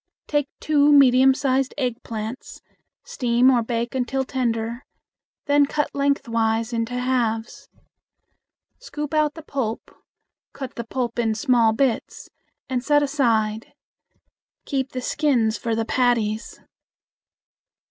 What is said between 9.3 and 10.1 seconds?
the pulp,